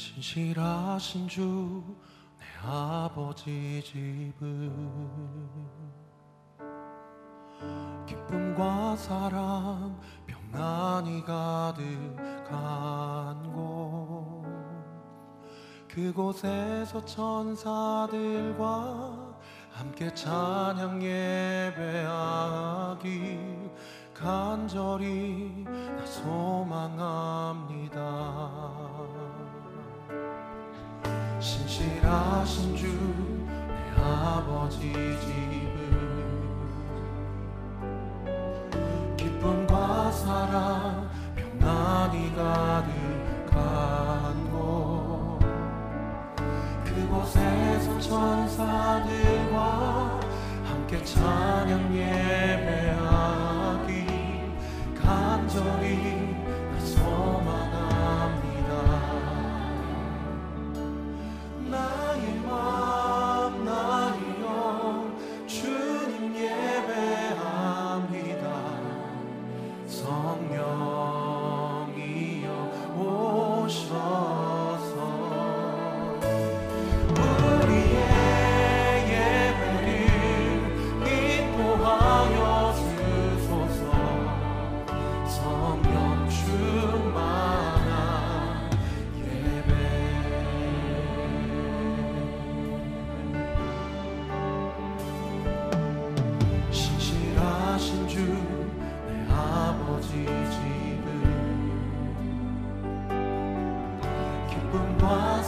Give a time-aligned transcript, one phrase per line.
[0.00, 1.82] 신실하신 주
[2.38, 4.72] 내 아버지 집은.
[8.06, 11.82] 기쁨과 사랑 평안이 가득한
[13.52, 14.40] 곳.
[15.86, 18.56] 그곳에서 천사들과
[19.70, 22.08] 함께 찬양 예배하기
[24.14, 27.50] 간절히 나 소망합니다
[31.40, 33.30] 신실하신 주
[33.66, 35.30] 내 아버지 집은.
[39.16, 43.54] 기쁨과 사랑 평안이 가득한
[44.50, 45.38] 곳.
[46.84, 49.58] 그곳에서 천사들과
[50.64, 52.86] 함께 찬양 예배하기
[55.02, 56.29] 간절히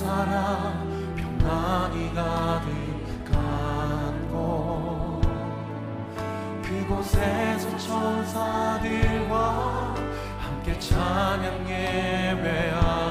[0.00, 3.34] 사랑 평안이 가득한
[4.30, 5.20] 곳
[6.62, 9.34] 그곳에서 천사들과
[10.38, 13.09] 함께 찬양 예배하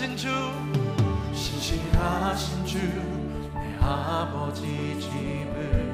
[0.00, 0.30] 신실하신 주
[1.34, 2.78] 신실하신 주
[3.52, 5.92] 내 아버지 집은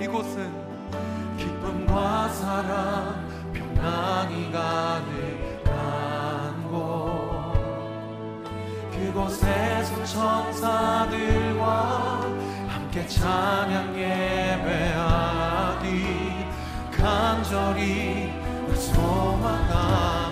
[0.00, 0.50] 이곳은
[1.38, 5.70] 기쁨과 사랑 평안이 가득한
[6.68, 7.52] 곳.
[8.90, 11.62] 그곳에서 천사들과
[12.66, 15.36] 함께 찬양 예배하기
[16.90, 18.32] 간절히
[18.74, 20.31] 소망합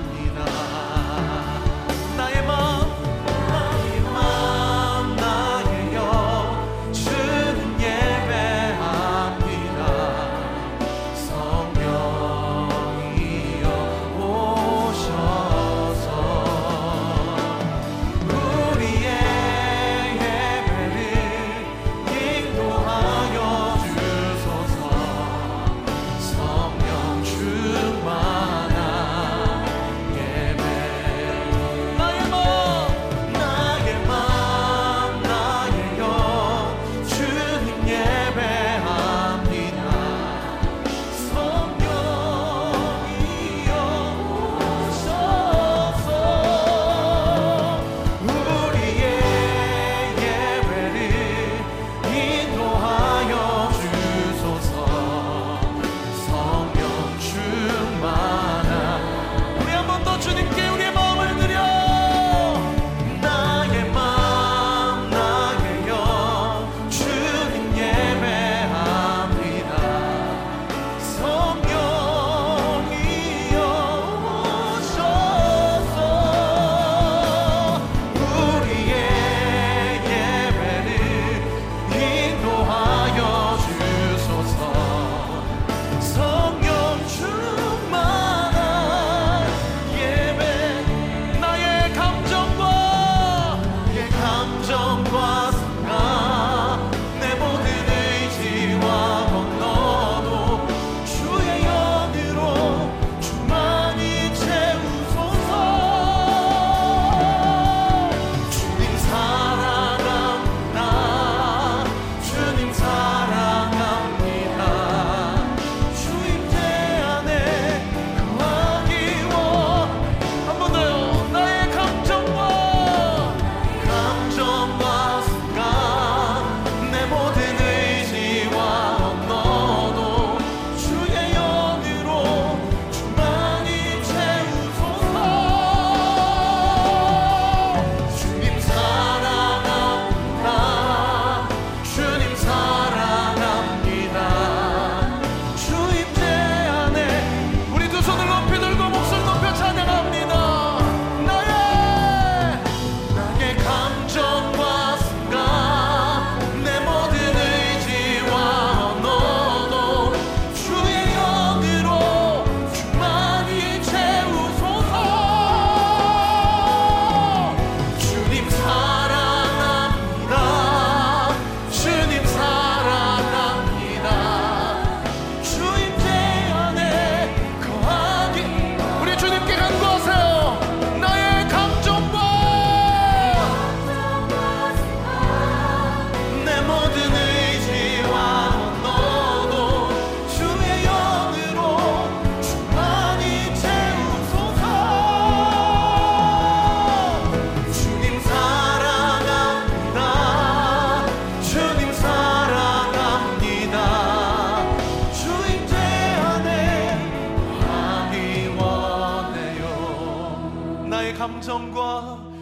[211.20, 212.32] 감정과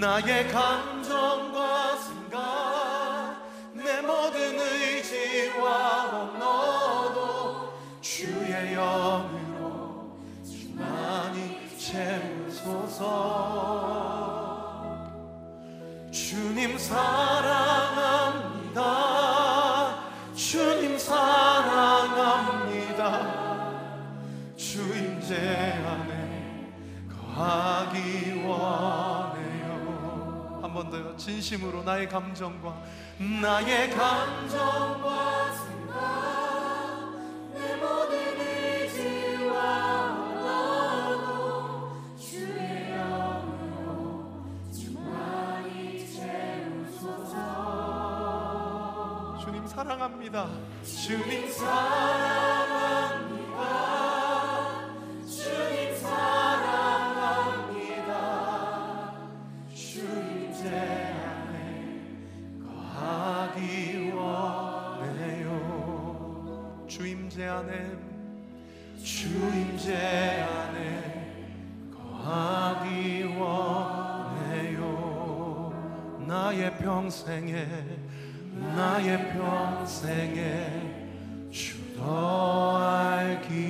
[0.00, 3.36] 나의 감정과 생각
[3.72, 13.04] 내 모든 의지와 언어도 주의 영으로 주만이 채우소서.
[16.10, 17.14] 주님 사랑합니다.
[20.34, 22.34] 주님 사랑합니다.
[24.56, 25.36] 주 임재
[25.86, 26.24] 안에
[27.08, 27.83] 거하기
[28.46, 29.74] 원해요.
[30.62, 31.16] 한 번 더요.
[31.16, 32.74] 진심으로 나의 감정과
[33.40, 35.44] 나의 감정과
[49.44, 50.48] 주님 사랑합니다.
[50.84, 52.33] 주님 사랑
[77.24, 77.66] 평생에
[78.76, 80.68] 나의 평생에
[81.50, 82.76] 주더
[83.16, 83.64] 알기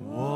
[0.00, 0.32] 원해.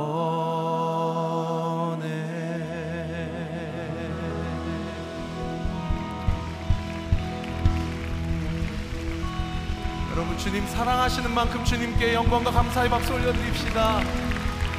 [10.12, 14.00] 여러분 주님 사랑하시는 만큼 주님께 영광과 감사의 박수 올려드립시다.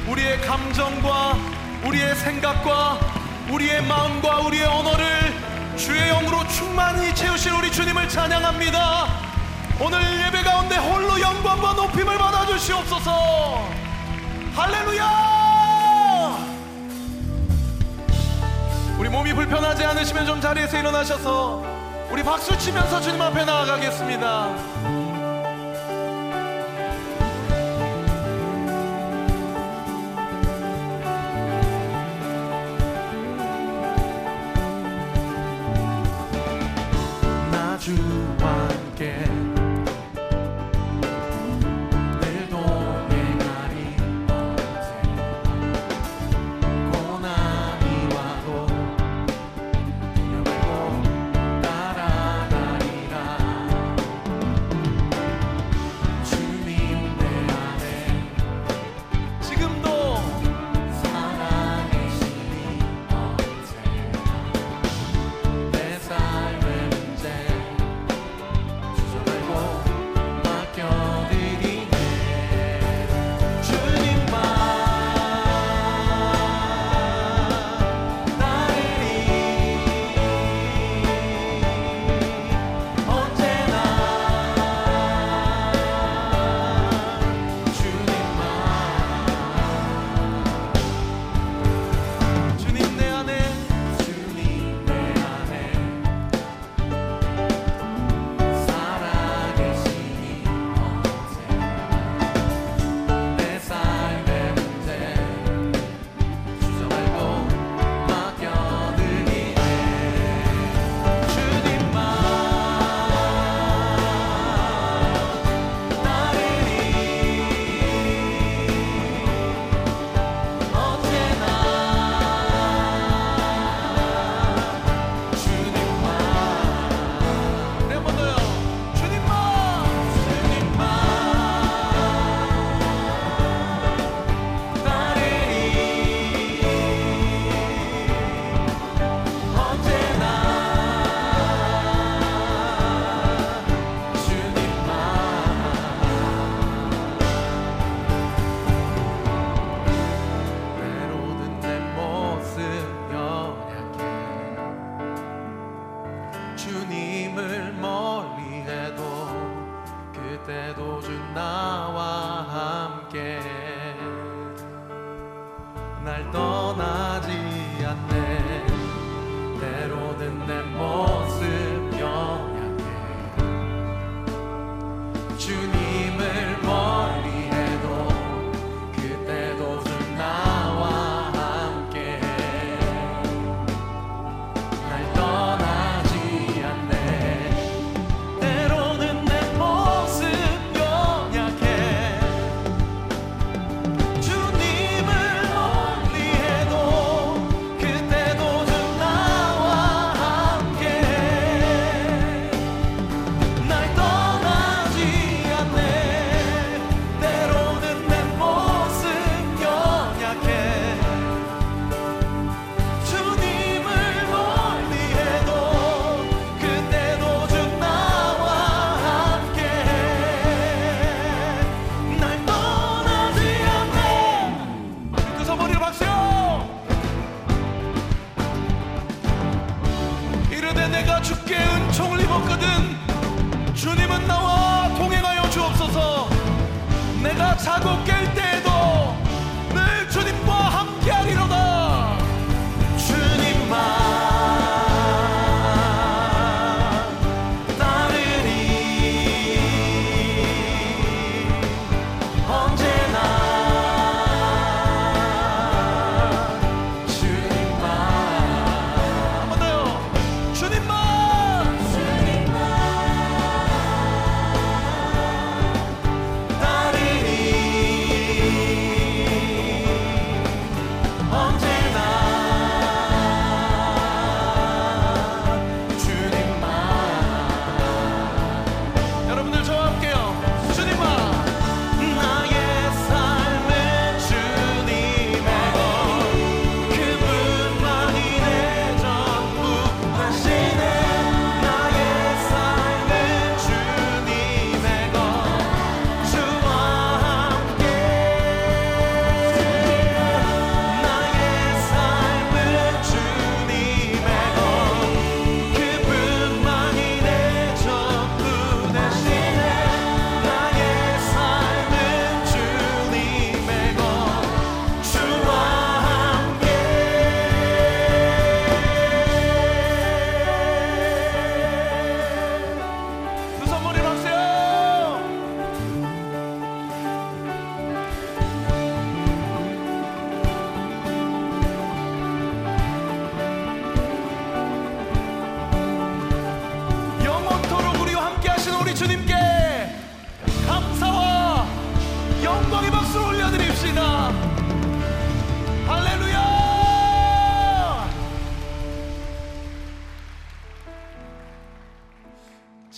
[0.08, 1.34] 우리의 감정과
[1.84, 3.00] 우리의 생각과
[3.50, 5.27] 우리의 마음과 우리의 언어를
[5.78, 9.06] 주의 영으로 충만히 채우실 우리 주님을 찬양합니다.
[9.80, 13.68] 오늘 예배 가운데 홀로 영광과 높임을 받아 주시옵소서.
[14.56, 15.38] 할렐루야!
[18.98, 21.64] 우리 몸이 불편하지 않으시면 좀 자리에서 일어나셔서
[22.10, 24.67] 우리 박수 치면서 주님 앞에 나아가겠습니다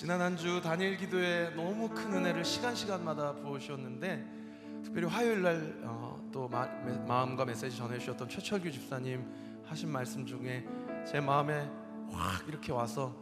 [0.01, 6.49] 지난 한 주 단일 기도에 너무 큰 은혜를 시간 시간마다 부어주셨는데 특별히 화요일 날또 어,
[7.07, 9.23] 마음과 메시지 전해주셨던 최철규 집사님
[9.67, 10.65] 하신 말씀 중에
[11.07, 11.71] 제 마음에
[12.11, 13.15] 확 이렇게 와서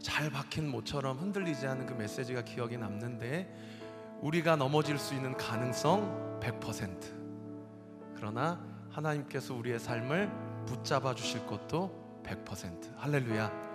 [0.00, 8.14] 잘 박힌 모처럼 흔들리지 않은 그 메시지가 기억에 남는데 우리가 넘어질 수 있는 가능성 100%
[8.14, 8.58] 그러나
[8.88, 10.30] 하나님께서 우리의 삶을
[10.64, 13.65] 붙잡아 주실 것도 100% 할렐루야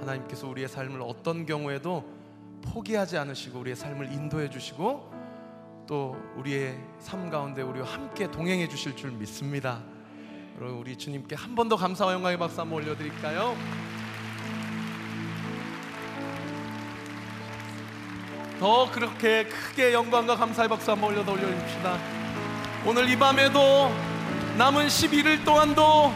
[0.00, 2.04] 하나님께서 우리의 삶을 어떤 경우에도
[2.62, 5.12] 포기하지 않으시고 우리의 삶을 인도해 주시고
[5.86, 9.80] 또 우리의 삶 가운데 우리와 함께 동행해 주실 줄 믿습니다.
[10.58, 13.56] 여러분 우리 주님께 한 번 더 감사와 영광의 박수 한번 올려드릴까요?
[18.58, 21.98] 더 그렇게 크게 영광과 감사의 박수 한번 올려 올려줍시다.
[22.86, 23.90] 오늘 이 밤에도
[24.56, 26.12] 남은 11일 동안도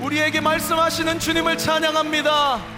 [0.00, 2.77] 우리에게 말씀하시는 주님을 찬양합니다.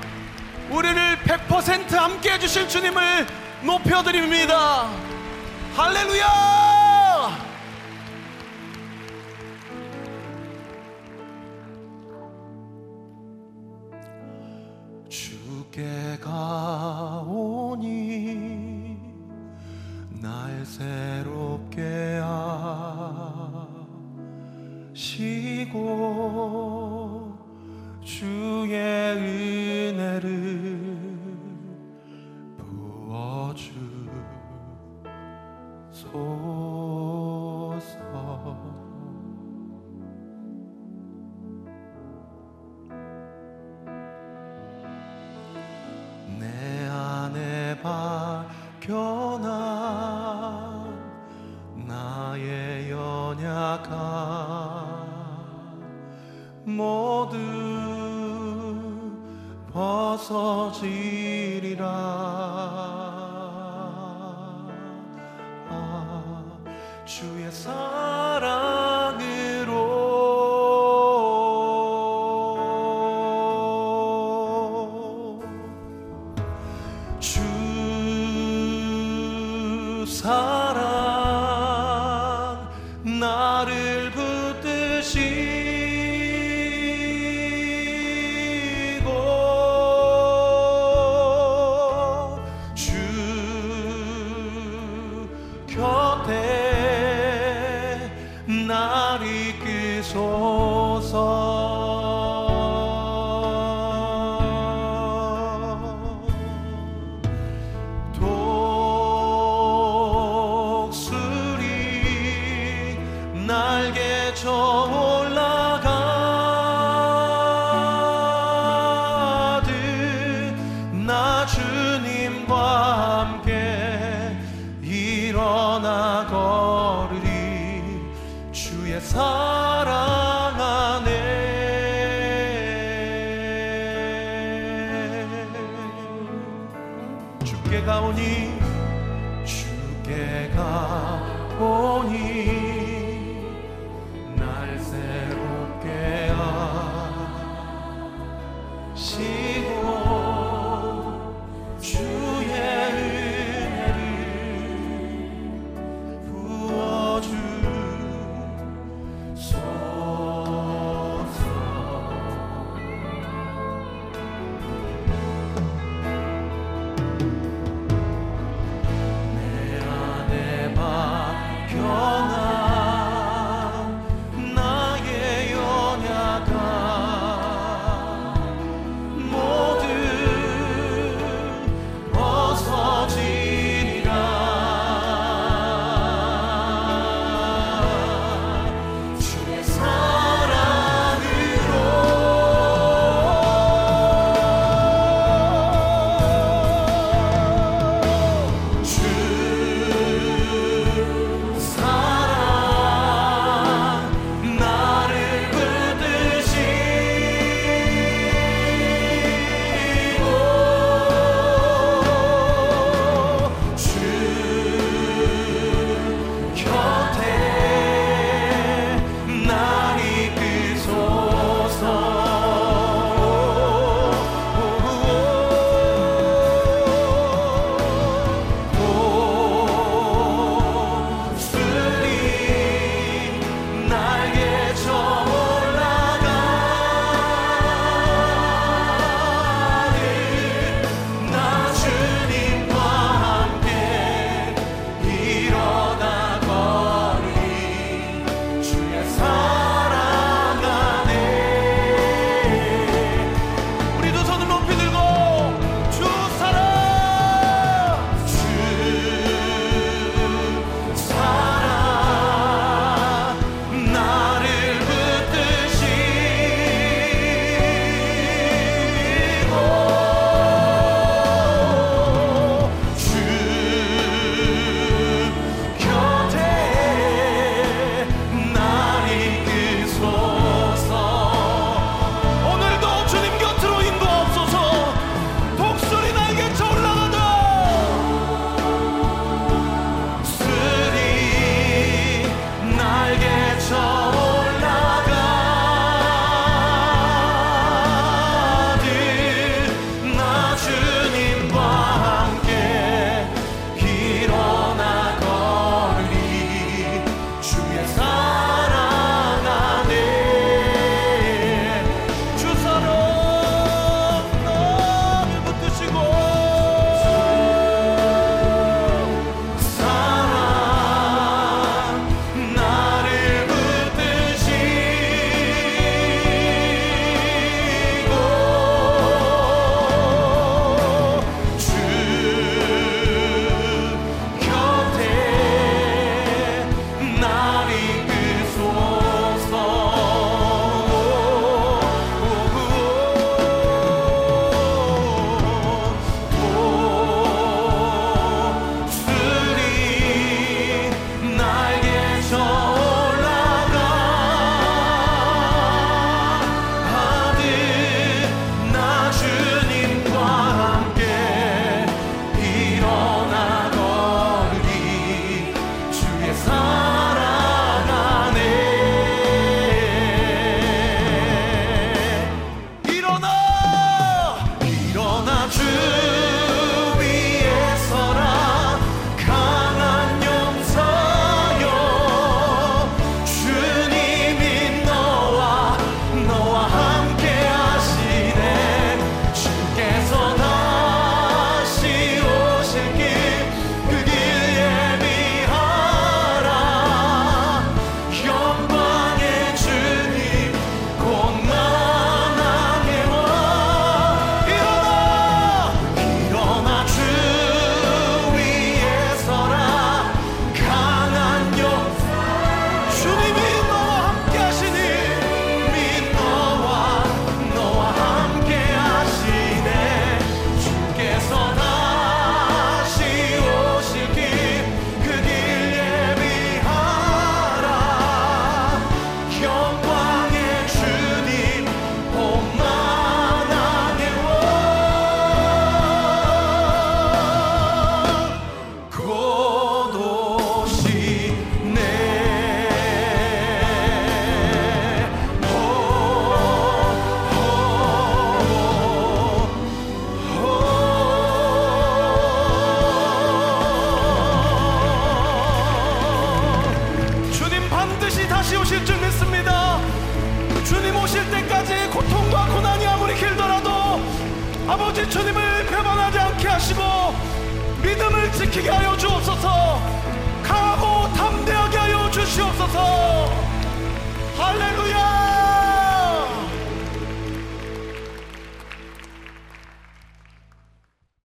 [0.70, 3.26] 우리를 100% 함께 해주실 주님을
[3.64, 4.88] 높여드립니다.
[5.74, 7.50] 할렐루야!
[15.08, 17.80] 주께 가오니
[20.20, 22.20] 날 새롭게
[24.94, 26.30] 하시고
[28.04, 30.49] 주의 은혜를